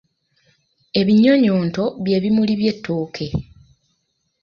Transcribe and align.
Ebinyonyonto 0.99 1.83
bye 2.03 2.17
bimuli 2.23 2.53
by’ettooke. 2.59 3.27